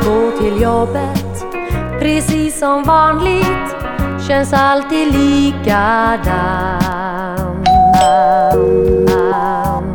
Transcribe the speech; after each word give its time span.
att 0.00 0.04
gå 0.06 0.30
till 0.40 0.62
jobbet 0.62 1.44
Precis 2.00 2.58
som 2.58 2.82
vanligt 2.82 3.76
Känns 4.28 4.52
alltid 4.52 5.14
likadant 5.14 6.82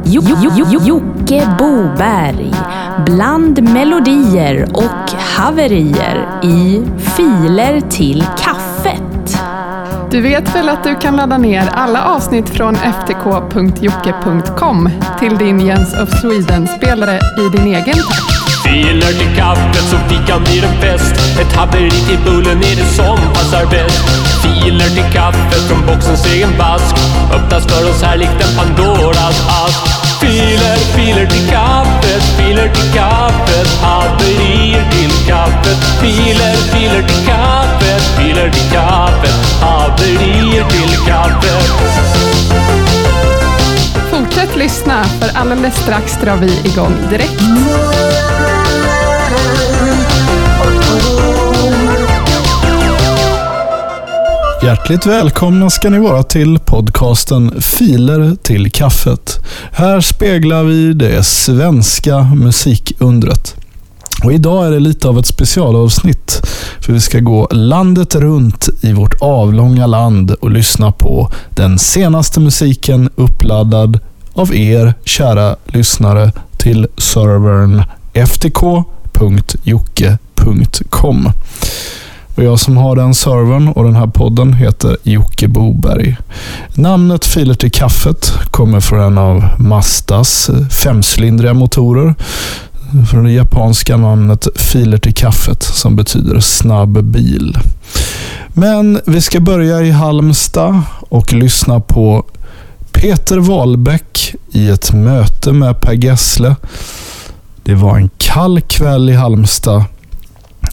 Jo- 0.04 0.21
jo- 0.25 0.51
jo- 0.57 0.65
jo- 0.69 0.79
Jocke 0.83 1.47
Boberg. 1.59 2.54
Bland 3.05 3.61
melodier 3.73 4.68
och 4.73 5.11
haverier 5.37 6.27
i 6.43 6.83
Filer 6.99 7.81
till 7.89 8.25
kaffet. 8.38 9.38
Du 10.11 10.21
vet 10.21 10.55
väl 10.55 10.70
att 10.70 10.83
du 10.83 10.95
kan 10.95 11.15
ladda 11.15 11.38
ner 11.38 11.70
alla 11.73 12.04
avsnitt 12.04 12.49
från 12.49 12.75
ftk.jocke.com 12.75 13.70
till 15.19 15.38
din 15.38 15.60
Jens 15.60 15.93
of 16.02 16.10
Sweden-spelare 16.21 17.15
i 17.38 17.57
din 17.57 17.68
egen 17.68 17.83
takt. 17.96 18.40
Filer 18.71 19.14
till 19.20 19.36
kaffet 19.36 19.84
så 19.89 19.98
fikan 20.10 20.43
blir 20.43 20.64
en 20.64 20.82
fest. 20.82 21.39
Ett 21.42 21.54
haveri 21.56 21.89
till 21.89 22.20
bullen 22.25 22.57
är 22.57 22.75
det 22.75 22.86
som 22.86 23.18
passar 23.34 23.66
bäst 23.66 24.06
Filer 24.42 24.89
till 24.89 25.14
kaffet 25.14 25.61
från 25.68 25.86
boxens 25.88 26.25
egen 26.25 26.57
vask. 26.57 26.96
Öppnas 27.34 27.66
för 27.68 27.89
oss 27.89 28.02
här 28.02 28.18
likt 28.18 28.42
en 28.42 28.57
Pandoras 28.57 29.42
ask. 29.64 29.80
Filer, 30.21 30.78
filer 30.96 31.25
till 31.25 31.50
kaffet, 31.50 32.23
filer 32.38 32.70
till 32.73 32.94
kaffet. 32.94 33.67
Haverier 33.81 34.86
till 34.92 35.28
kaffet. 35.28 35.78
Filer, 36.02 36.56
filer 36.56 37.03
till 37.08 37.25
kaffet, 37.28 38.02
filer 38.17 38.50
till 38.50 38.72
kaffet. 38.72 39.36
Haverier 39.61 40.66
till 40.69 40.97
kaffet. 41.08 41.72
Fortsätt 44.11 44.56
lyssna, 44.56 45.03
för 45.03 45.39
alldeles 45.39 45.75
strax 45.75 46.17
drar 46.22 46.36
vi 46.36 46.69
igång 46.69 46.97
direkt. 47.09 47.41
Hjärtligt 54.63 55.05
välkomna 55.05 55.69
ska 55.69 55.89
ni 55.89 55.99
vara 55.99 56.23
till 56.23 56.59
podcasten 56.59 57.61
Filer 57.61 58.35
till 58.41 58.71
kaffet. 58.71 59.39
Här 59.71 60.01
speglar 60.01 60.63
vi 60.63 60.93
det 60.93 61.23
svenska 61.23 62.19
musikundret. 62.19 63.55
Och 64.23 64.33
idag 64.33 64.67
är 64.67 64.71
det 64.71 64.79
lite 64.79 65.07
av 65.07 65.19
ett 65.19 65.25
specialavsnitt, 65.25 66.41
för 66.79 66.93
vi 66.93 66.99
ska 66.99 67.19
gå 67.19 67.47
landet 67.51 68.15
runt 68.15 68.69
i 68.81 68.93
vårt 68.93 69.21
avlånga 69.21 69.87
land 69.87 70.31
och 70.31 70.51
lyssna 70.51 70.91
på 70.91 71.31
den 71.49 71.79
senaste 71.79 72.39
musiken 72.39 73.09
uppladdad 73.15 73.99
av 74.33 74.55
er, 74.55 74.93
kära 75.03 75.55
lyssnare, 75.65 76.31
till 76.57 76.87
servern 76.97 77.83
ftk.jocke.com. 78.13 78.87
Och 82.35 82.43
jag 82.43 82.59
som 82.59 82.77
har 82.77 82.95
den 82.95 83.13
servern 83.13 83.67
och 83.67 83.83
den 83.83 83.95
här 83.95 84.07
podden 84.07 84.53
heter 84.53 84.97
Jocke 85.03 85.47
Boberg. 85.47 86.17
Namnet 86.75 87.25
Filer 87.25 87.53
till 87.53 87.71
kaffet 87.71 88.33
kommer 88.51 88.79
från 88.79 88.99
en 88.99 89.17
av 89.17 89.43
Mazdas 89.59 90.49
femcylindriga 90.83 91.53
motorer. 91.53 92.15
Från 93.11 93.23
det 93.23 93.31
japanska 93.31 93.97
namnet 93.97 94.47
Filer 94.55 94.97
till 94.97 95.13
kaffet 95.13 95.63
som 95.63 95.95
betyder 95.95 96.39
snabb 96.39 97.03
bil. 97.03 97.57
Men 98.47 99.01
vi 99.05 99.21
ska 99.21 99.39
börja 99.39 99.81
i 99.81 99.91
Halmstad 99.91 100.81
och 101.09 101.33
lyssna 101.33 101.79
på 101.79 102.25
Peter 102.91 103.38
Wahlbeck 103.38 104.35
i 104.51 104.69
ett 104.69 104.93
möte 104.93 105.51
med 105.51 105.81
Per 105.81 105.93
Gessle. 105.93 106.55
Det 107.63 107.75
var 107.75 107.97
en 107.97 108.09
kall 108.17 108.61
kväll 108.61 109.09
i 109.09 109.13
Halmstad 109.13 109.83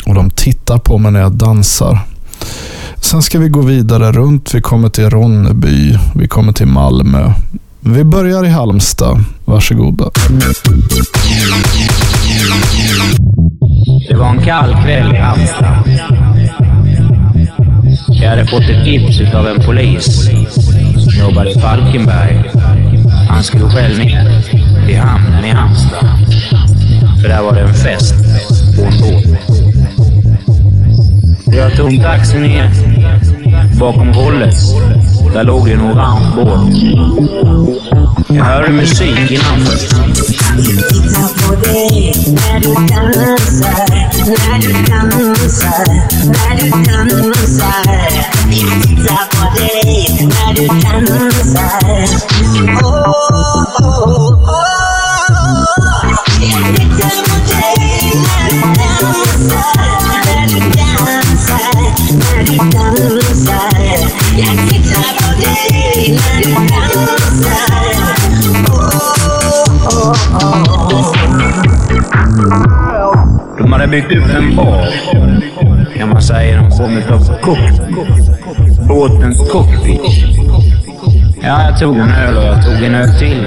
och 0.08 0.14
de 0.14 0.30
tittar 0.30 0.78
på 0.78 0.98
mig 0.98 1.12
när 1.12 1.20
jag 1.20 1.32
dansar. 1.32 1.98
Sen 2.96 3.22
ska 3.22 3.38
vi 3.38 3.48
gå 3.48 3.60
vidare 3.60 4.12
runt. 4.12 4.54
Vi 4.54 4.60
kommer 4.60 4.88
till 4.88 5.10
Ronneby. 5.10 5.98
Vi 6.14 6.28
kommer 6.28 6.52
till 6.52 6.66
Malmö. 6.66 7.32
Vi 7.80 8.04
börjar 8.04 8.44
i 8.44 8.48
Halmstad. 8.48 9.24
Varsågoda. 9.44 10.10
Det 14.08 14.16
var 14.16 14.28
en 14.28 14.42
kall 14.44 14.76
kväll 14.82 15.14
i 15.14 15.18
Halmstad. 15.18 15.78
Jag 18.08 18.30
hade 18.30 18.46
fått 18.46 18.68
ett 18.68 18.84
tips 18.84 19.34
av 19.34 19.46
en 19.46 19.66
polis 19.66 20.30
som 20.96 21.20
jobbade 21.20 21.50
i 21.50 21.60
Falkenberg. 21.60 22.50
Han 23.28 23.42
skulle 23.42 23.64
själv 23.64 23.98
ner 23.98 24.42
till 24.86 24.98
hamnen 24.98 25.44
i 25.44 25.50
Halmstad. 25.50 26.08
För 27.22 27.28
där 27.28 27.42
var 27.42 27.54
det 27.54 27.60
en 27.60 27.74
fest 27.74 28.14
på 28.76 28.82
en 28.82 28.98
båt. 29.00 29.47
Jag 31.78 31.90
tog 31.90 32.02
taxi 32.02 32.38
ner. 32.38 32.70
Bakom 33.80 34.08
hållet, 34.08 34.54
där 35.32 35.44
låg 35.44 35.66
det 35.66 35.72
en 35.72 35.80
orange 35.80 36.26
båt. 36.36 36.74
Jag 38.28 38.44
hörde 38.44 38.72
musik 38.72 39.30
i 39.30 39.36
natten. 39.36 39.78
Titta 40.88 41.28
på 41.38 41.54
dig 41.54 42.14
när 42.26 42.60
du 42.60 42.74
dansar, 42.74 43.88
när 44.26 44.60
du 44.60 44.72
dansar, 44.72 45.86
när 46.26 46.56
du 46.60 46.70
dansar. 46.70 47.84
Titta 48.50 49.18
på 49.30 49.58
dig 49.58 50.08
när 50.20 50.54
du 50.54 50.66
dansar. 50.66 51.88
Oh, 52.82 53.10
oh, 53.80 54.32
oh. 54.32 54.68
Jag 56.40 56.76
tittar 56.76 57.16
på 57.28 57.36
dig 57.48 58.12
när 58.14 58.50
du 58.50 58.60
dansar, 58.60 59.77
Upp 73.88 74.34
en 74.36 74.56
bar, 74.56 74.88
kan 75.96 76.08
man 76.08 76.22
säga, 76.22 76.62
någon 76.62 76.70
form 76.70 77.02
av 77.10 77.40
cockpit. 77.40 77.80
Båtens 78.88 79.50
cockpit. 79.50 80.00
Ja, 81.42 81.62
jag 81.62 81.78
tog 81.78 81.96
en 81.96 82.10
öl 82.10 82.36
och 82.36 82.44
jag 82.44 82.64
tog 82.64 82.84
en 82.84 82.94
öl 82.94 83.18
till. 83.18 83.46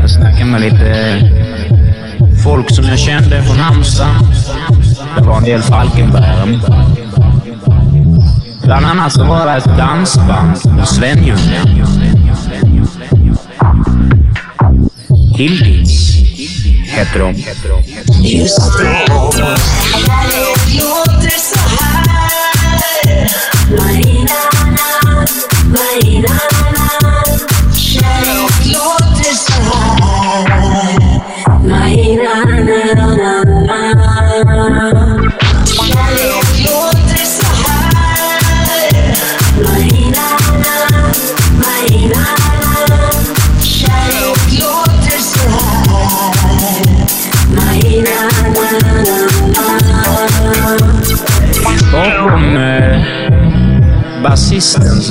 Jag 0.00 0.10
snackade 0.10 0.44
med 0.44 0.60
lite 0.60 1.18
folk 2.44 2.70
som 2.70 2.84
jag 2.84 2.98
kände 2.98 3.42
från 3.42 3.56
Halmstad. 3.56 4.06
Det 5.16 5.24
var 5.24 5.36
en 5.36 5.44
del 5.44 5.62
Falkenberg. 5.62 6.60
Bland 8.64 8.86
annat 8.86 9.12
så 9.12 9.24
var 9.24 9.46
det 9.46 9.52
ett 9.52 9.78
dansband, 9.78 10.56
Svenljunga. 10.84 11.60
Hildis 15.36 16.15
hette 16.96 17.18
de. 17.18 17.34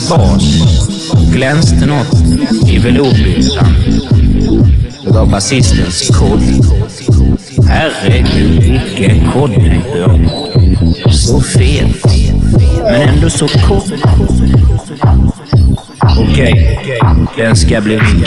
Bas 0.10 0.44
glänste 1.34 1.86
något 1.86 2.07
i 2.68 2.78
velourbyxan. 2.78 3.75
Det 5.04 5.12
var 5.12 5.25
basistens 5.25 6.10
kod. 6.19 6.42
Herregud, 7.68 8.63
vilken 8.63 9.31
kod, 9.31 9.54
tänkte 9.54 9.98
jag. 9.98 10.30
Så 11.13 11.42
fet, 11.42 12.06
men 12.84 13.10
ändå 13.10 13.30
så 13.30 13.48
kort. 13.48 13.92
Okej, 16.19 16.80
den 17.38 17.56
ska 17.56 17.81
bli 17.81 18.01
min. 18.01 18.25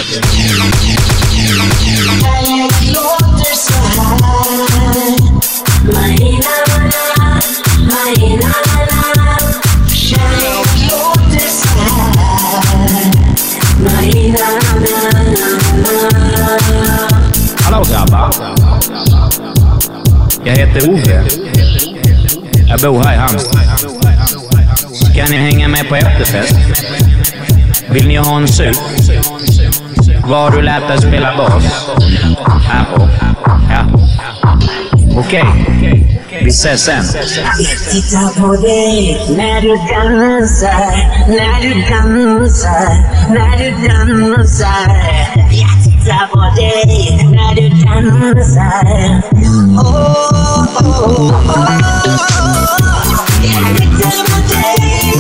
Grabbar. 17.99 18.31
Jag 20.45 20.57
heter 20.57 20.91
Ove. 20.91 21.25
Jag 22.69 22.81
bor 22.81 23.05
här 23.05 23.15
i 23.15 23.17
Halmstad. 23.17 23.61
Ska 24.93 25.25
ni 25.31 25.37
hänga 25.37 25.69
med 25.69 25.89
på 25.89 25.97
efterfest? 25.97 26.57
Vill 27.91 28.09
ni 28.09 28.17
ha 28.17 28.37
en 28.37 28.49
sup? 28.49 28.77
Var 30.27 30.43
har 30.43 30.51
du 30.51 30.63
lärt 30.63 30.89
dig 30.89 30.99
spela 30.99 31.37
bas? 31.37 31.89
Här 32.69 32.85
på. 32.95 33.09
Ja. 33.71 33.87
Okej. 35.19 35.45
Vi 36.43 36.49
ses 36.49 36.85
sen. 36.85 37.05
Titta 37.91 38.41
på 38.41 38.57
dig 38.57 39.21
när 39.37 39.61
du 39.61 39.77
dansar, 39.77 41.29
när 41.29 41.63
du 41.63 41.75
dansar, 41.91 42.89
när 43.33 43.59
du 43.59 43.89
dansar. 43.89 45.78
Jag 46.09 46.17
tittar 46.17 46.29
på 46.29 46.41
dig 46.57 47.29
när 47.31 47.55
du 47.55 47.69
dansar. 47.69 49.23
Oh, 49.77 50.25
oh, 50.59 50.89
oh. 50.89 51.35
Jag 53.43 53.77
tittar 53.77 54.25
på 54.25 54.39
dig 54.49 55.13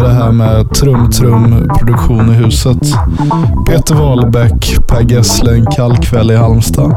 började 0.02 0.14
här 0.14 0.32
med 0.32 0.74
trum-trum-produktion 0.74 2.30
i 2.30 2.34
huset. 2.34 2.78
Peter 3.68 3.96
Wahlbeck, 3.96 4.88
Per 4.88 5.12
Gessle, 5.12 5.54
en 5.54 5.66
kall 5.66 5.98
kväll 5.98 6.32
i 6.32 6.36
Halmstad. 6.36 6.92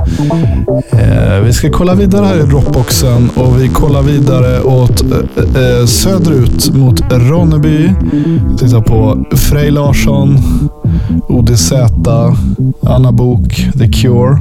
Eh, 0.91 1.41
vi 1.45 1.53
ska 1.53 1.71
kolla 1.71 1.95
vidare 1.95 2.27
här 2.27 2.39
i 2.39 2.43
Dropboxen 2.43 3.31
och 3.35 3.61
vi 3.61 3.69
kollar 3.69 4.03
vidare 4.03 4.62
åt 4.62 5.03
eh, 5.03 5.19
eh 5.62 5.87
söderut 5.87 6.75
mot 6.75 7.12
Ronneby. 7.12 7.93
Titta 8.59 8.81
på 8.83 9.27
Frej 9.37 9.71
Larsson, 9.71 10.39
ODZ, 11.29 11.73
Anna 12.83 13.12
Bok, 13.12 13.67
The 13.79 13.89
Cure. 13.89 14.39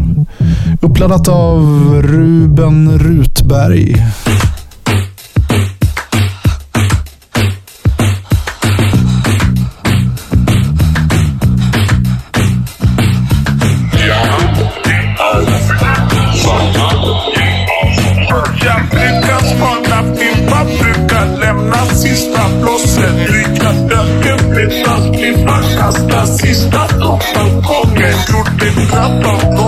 Uppladdat 0.81 1.27
av 1.27 1.61
Ruben 2.01 2.99
Rutberg. 2.99 3.95
hasta 25.97 26.27
si 26.27 26.49
está 26.49 26.87
tocando 26.87 27.61
con 27.61 27.97
el 27.97 28.15
último 28.35 29.66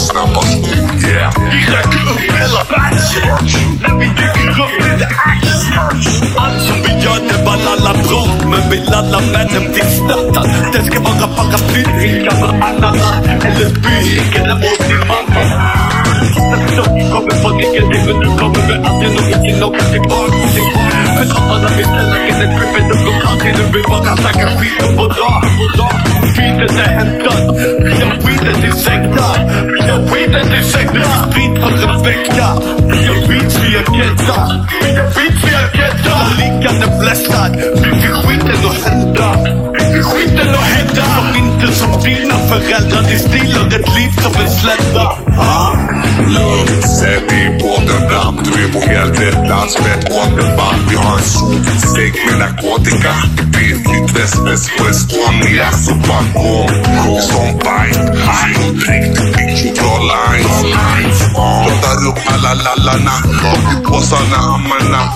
snabbast 0.00 0.56
ord. 0.56 1.02
Yeah. 1.08 1.32
Vi 1.52 1.72
räcker 1.72 2.10
upp 2.10 2.20
hela 2.20 2.64
världen! 2.64 2.98
När 3.82 3.98
vi 3.98 4.06
dyker 4.06 4.30
upp. 4.30 4.39
Alltså 6.36 6.72
vi 6.84 6.92
gör 7.04 7.20
det 7.28 7.40
alla 7.70 7.92
bror 7.92 8.50
Men 8.50 8.70
vill 8.70 8.94
alla 8.94 9.20
männen 9.20 9.72
bli 9.72 9.82
viss 9.82 10.00
Det 10.72 10.82
ska 10.84 11.00
vara 11.00 11.26
paraplyringar 11.36 12.40
med 12.40 12.62
ananna 12.64 13.22
Eller 13.24 13.70
byringar 13.70 14.56
åt 14.56 14.88
din 14.88 14.98
mamma 14.98 15.80
Kommer 17.12 17.34
från 17.42 17.60
ingenting 17.60 18.04
men 18.06 18.18
nu 18.18 18.38
kommer 18.38 18.66
vi 18.68 18.88
aldrig 18.88 19.12
någonsin 19.12 19.62
åka 19.62 19.84
tillbaka 19.84 20.48
till 20.52 20.62
barn 20.62 20.99
grabbarna 21.16 21.68
vill 21.76 21.86
ställa 21.86 22.16
in 22.28 22.34
en 22.34 22.50
gripen 22.56 22.90
och 22.90 22.98
går 23.04 23.30
alltid 23.30 23.54
Du 23.56 23.64
vill 23.72 23.84
bara 23.88 24.16
snacka 24.16 24.46
skit 24.58 24.82
om 24.88 24.96
vår 24.96 25.08
dag 25.18 25.42
Skiten 26.34 26.78
är 26.84 26.90
hämtad 26.98 27.42
Jag 28.00 28.06
har 28.06 28.16
skiten 28.22 28.54
till 28.62 28.72
sekta 28.72 29.26
Jag 29.86 29.94
har 29.96 30.08
skiten 30.08 30.46
till 30.52 30.64
sekta 30.64 31.10
Sprit 31.30 31.54
för 31.62 31.94
en 31.94 32.02
vecka 32.02 32.46
Vi 32.90 33.06
har 33.06 33.28
beats, 33.28 33.56
vi 33.64 33.76
har 33.76 33.86
getta 33.98 34.38
Vi 34.82 34.90
har 35.00 35.08
beats, 35.16 35.40
vi 35.46 35.54
har 35.58 35.68
getta 35.80 36.14
Liggande 36.38 36.86
blästad 37.00 37.52
Vi 37.82 37.90
fick 38.00 38.14
skiten 38.24 38.66
att 38.70 38.78
hända 38.86 39.28
Vi 39.72 39.84
fick 39.92 40.04
skiten 40.04 40.48
att 40.48 40.68
hända 40.74 41.04
Som 41.16 41.44
inte 41.44 41.74
som 41.74 42.02
dina 42.02 42.36
föräldrar 42.50 43.02
Det 43.10 43.18
stilar 43.18 43.66
ett 43.66 43.88
liv 43.96 44.10
som 44.22 44.34
en 44.42 44.50
slätta 44.50 45.06
Lugn, 46.34 46.82
sätt 46.82 47.28
dig 47.28 47.58
båten 47.62 48.09
den 48.20 48.44
fram. 48.44 48.44
Du 48.44 48.64
är 48.64 48.72
på 48.72 48.80
helt 48.80 49.20
rätt 49.20 49.46
plats 49.46 49.78
med 49.78 49.98
ett 49.98 50.04
återband. 50.12 50.90
Vi 50.90 50.96
har 50.96 51.16
en 51.16 51.22
sopsäck 51.22 52.14
med 52.26 52.38
narkotika. 52.38 53.14
Billigt 53.52 54.10
västväst 54.16 54.70
på 54.78 54.88
Estonia. 54.88 55.70
Så 55.72 55.94
bara 55.94 56.24
kom, 56.32 57.20
som 57.20 57.58
bite. 57.58 58.02
Riktigt 58.46 59.36
bitch, 59.36 59.80
dra 59.80 59.98
lines. 60.12 61.20
Plottar 61.66 62.08
upp 62.08 62.18
alla 62.26 62.54
lallarna. 62.54 63.16
Och 63.52 63.84
påsarna, 63.84 64.36
hammarna. 64.36 65.12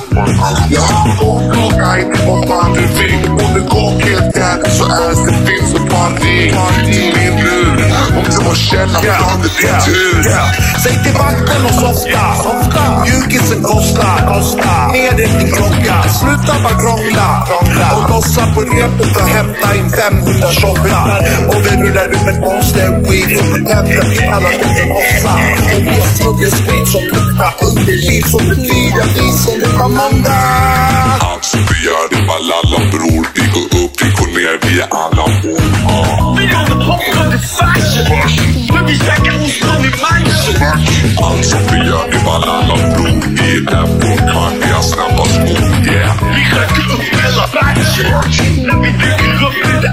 Ja, 0.71 1.07
kokain, 1.55 2.15
vad 2.27 2.49
fan 2.49 2.73
du 2.73 2.81
vill. 2.81 3.29
Om 3.29 3.55
du 3.55 3.61
går 3.61 4.01
helt 4.01 4.35
där 4.35 4.71
så 4.71 4.85
är 4.85 5.09
det 5.09 5.47
finns 5.47 5.75
en 5.75 5.89
party. 5.89 6.53
Min 7.15 7.45
lur, 7.45 7.74
om 8.17 8.55
källarplan, 8.55 9.43
det 9.43 9.69
är 9.69 9.73
din 9.73 9.95
tur. 9.95 10.23
Säg 10.83 11.03
till 11.03 11.13
vakten 11.13 11.65
och 11.65 11.75
softa. 11.75 13.05
Mjukisen 13.05 13.63
kostar. 13.63 14.93
Ner 14.93 15.17
dig 15.17 15.29
din 15.39 15.53
klocka, 15.53 16.03
sluta 16.21 16.55
bara 16.63 16.79
krångla. 16.83 17.47
Och 17.97 18.11
lossa 18.11 18.55
på 18.55 18.61
repet 18.61 19.17
och 19.17 19.29
hämta 19.29 19.77
in 19.77 19.91
500 19.91 20.49
tjockar. 20.51 21.07
Och 21.49 21.61
vi 21.65 21.71
rullar 21.83 22.09
ut 22.09 22.27
en 22.33 22.41
monster 22.41 22.89
weed 23.11 23.39
som 23.39 23.65
tänder 23.67 24.33
alla 24.35 24.51
gånger 24.61 24.87
ofta. 25.01 25.33
Och 25.77 25.83
vi 25.87 26.01
har 26.01 26.09
smuggat 26.19 26.53
sprit 26.59 26.89
som 26.89 27.03
luktar 27.03 27.55
underliv 27.69 28.23
som 28.23 28.49
betyder 28.49 29.07
vi 29.15 29.33
som 29.33 29.61
det 29.61 29.79
var 29.79 29.89
måndag. 29.89 30.35
Alltså 31.21 31.57
vi 31.57 31.77
gör 31.87 32.05
det 32.11 32.23
Malala 32.27 32.91
bror. 32.91 33.27
Vi 33.35 33.45
går 33.55 33.85
upp, 33.85 33.93
vi 34.03 34.09
går 34.19 34.27
ner, 34.27 34.59
vi 34.63 34.81
är 34.81 34.89
alla 34.91 35.23
ord. 35.23 36.37
Vi 36.39 36.45
håller 36.55 36.87
på 36.87 37.21
med 37.21 37.31
det 37.33 37.43
fashion. 37.59 38.04
Men 38.73 38.87
vi 38.87 38.95
snackar 38.97 39.35
ostron 39.45 39.85
i 39.85 39.93
manchen. 40.05 40.57
Alltså 41.23 41.57
vi 41.71 41.77
gör 41.77 42.11
det 42.11 42.25
Malala 42.25 42.77
bror. 42.77 43.23
Vi 43.37 43.57
är 43.57 43.61
där 43.61 43.87
på 44.01 44.17
kan 44.17 44.61
vi 44.61 44.73
har 44.73 44.83
snabbast 44.83 45.39
ord. 45.39 45.87
Yeah. 45.87 46.17
Vi 46.35 46.43
räcker 46.59 46.87
upp 46.95 47.07
hela 47.23 47.47
batchen. 47.55 48.07
När 48.67 48.83
vi 48.83 48.91
dyker 48.91 49.47
upp 49.47 49.57
i 49.69 49.83
the 49.83 49.91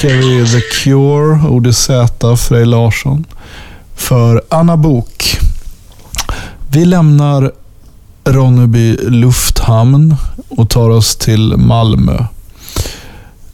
tackar 0.00 0.16
vi 0.16 0.46
The 0.46 0.60
Cure, 0.60 1.48
ODZ, 1.48 1.90
Frej 2.48 2.66
Larsson 2.66 3.26
för 3.94 4.42
Anna 4.48 4.76
Bok. 4.76 5.38
Vi 6.68 6.84
lämnar 6.84 7.52
Ronneby 8.24 8.96
lufthamn 8.96 10.16
och 10.48 10.70
tar 10.70 10.90
oss 10.90 11.16
till 11.16 11.56
Malmö. 11.56 12.24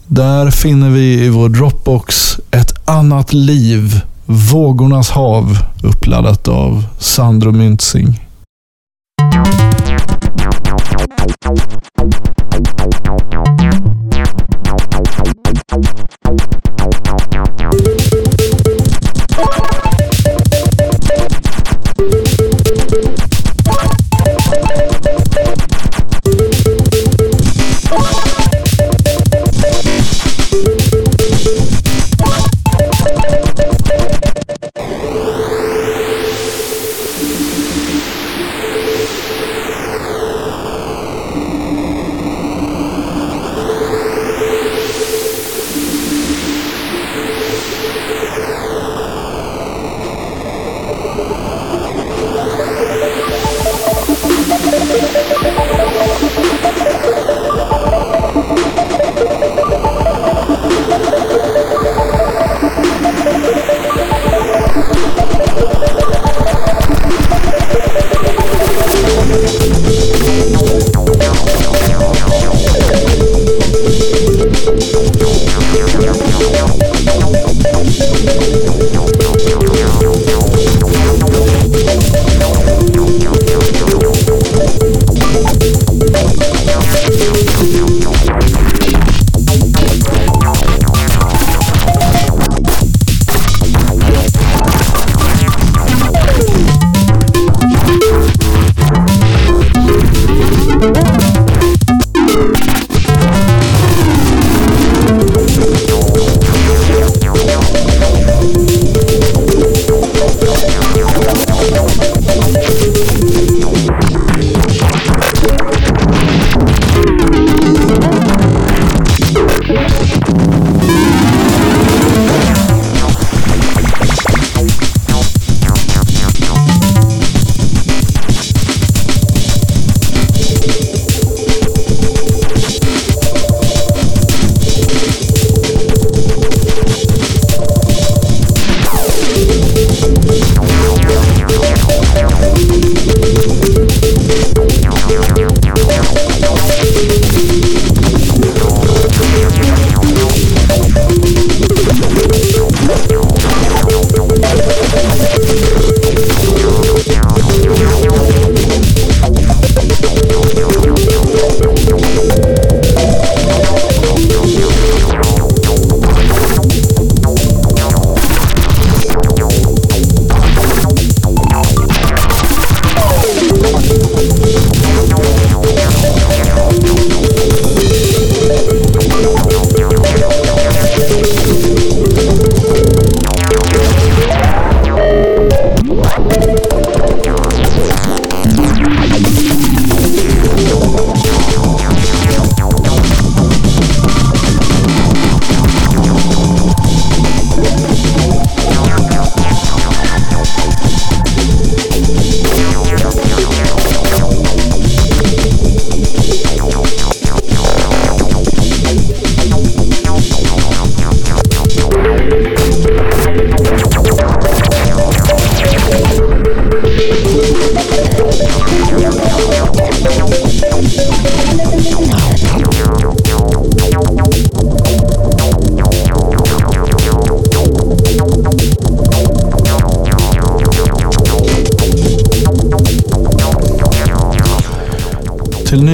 Där 0.07 0.51
finner 0.51 0.89
vi 0.89 1.25
i 1.25 1.29
vår 1.29 1.49
Dropbox 1.49 2.39
ett 2.51 2.89
annat 2.89 3.33
liv, 3.33 4.01
Vågornas 4.25 5.09
hav, 5.09 5.57
uppladdat 5.83 6.47
av 6.47 6.83
Sandro 6.99 7.51
Myntzing. 7.51 8.19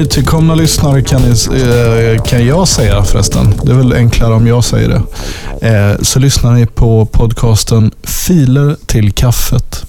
Nytillkomna 0.03 0.55
lyssnare 0.55 1.01
kan, 1.01 1.21
ni, 1.21 1.29
eh, 1.29 2.23
kan 2.23 2.45
jag 2.45 2.67
säga 2.67 3.03
förresten, 3.03 3.53
det 3.63 3.71
är 3.71 3.75
väl 3.75 3.93
enklare 3.93 4.33
om 4.33 4.47
jag 4.47 4.63
säger 4.63 4.89
det, 4.89 5.67
eh, 5.67 6.01
så 6.01 6.19
lyssnar 6.19 6.53
ni 6.53 6.65
på 6.65 7.05
podcasten 7.05 7.91
Filer 8.03 8.75
till 8.85 9.11
kaffet. 9.11 9.85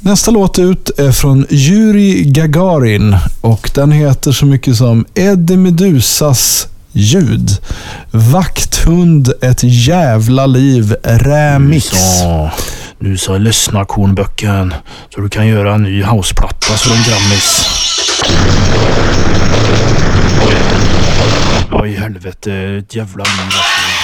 Nästa 0.00 0.30
låt 0.30 0.58
ut 0.58 0.90
är 0.98 1.12
från 1.12 1.46
Yuri 1.50 2.24
Gagarin 2.24 3.16
och 3.40 3.70
den 3.74 3.92
heter 3.92 4.32
så 4.32 4.46
mycket 4.46 4.76
som 4.76 5.04
Eddie 5.14 5.56
Medusas 5.56 6.66
ljud. 6.92 7.50
Vakthund, 8.10 9.32
ett 9.42 9.60
jävla 9.62 10.46
liv, 10.46 10.96
remix. 11.02 11.92
Mm, 12.22 12.48
nu 13.00 13.18
så 13.18 13.38
lyssna 13.38 13.84
kornböcken 13.84 14.74
så 15.14 15.20
du 15.20 15.28
kan 15.28 15.46
göra 15.46 15.74
en 15.74 15.82
ny 15.82 16.02
houseplatta 16.02 16.72
för 16.76 16.90
en 16.90 17.02
grammis. 17.02 17.66
Oj. 21.72 21.94
Helvete, 21.94 22.52
ett 22.52 22.94
jävla 22.94 23.24
liv. 23.24 23.99